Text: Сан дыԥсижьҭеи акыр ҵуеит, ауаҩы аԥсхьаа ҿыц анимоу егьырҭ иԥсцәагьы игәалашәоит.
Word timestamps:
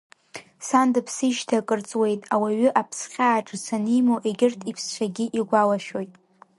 Сан 0.67 0.87
дыԥсижьҭеи 0.93 1.59
акыр 1.61 1.81
ҵуеит, 1.89 2.21
ауаҩы 2.33 2.69
аԥсхьаа 2.81 3.45
ҿыц 3.45 3.65
анимоу 3.75 4.19
егьырҭ 4.29 4.61
иԥсцәагьы 4.71 5.25
игәалашәоит. 5.39 6.11